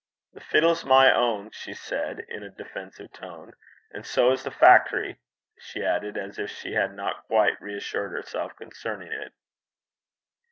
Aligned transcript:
'The 0.33 0.39
fiddle's 0.39 0.83
my 0.83 1.15
ain,' 1.15 1.51
she 1.51 1.75
said, 1.75 2.25
in 2.27 2.41
a 2.41 2.49
defensive 2.49 3.13
tone. 3.13 3.53
'And 3.91 4.03
sae 4.03 4.31
is 4.31 4.43
the 4.43 4.49
fact'ry,' 4.49 5.19
she 5.59 5.85
added, 5.85 6.17
as 6.17 6.39
if 6.39 6.49
she 6.49 6.73
had 6.73 6.95
not 6.95 7.27
quite 7.27 7.61
reassured 7.61 8.11
herself 8.13 8.55
concerning 8.55 9.11
it. 9.11 9.31